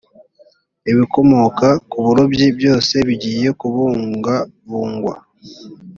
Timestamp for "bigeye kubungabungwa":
3.07-5.15